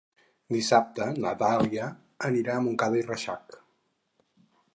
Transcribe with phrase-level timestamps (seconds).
[0.53, 1.89] Dissabte na Dàlia
[2.31, 3.61] anirà a Montcada i Reixac.